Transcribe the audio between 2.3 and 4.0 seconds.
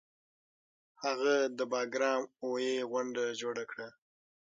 اوویی غونډه جوړه کړه